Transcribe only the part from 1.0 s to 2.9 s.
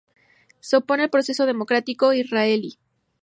al proceso democrático israelí.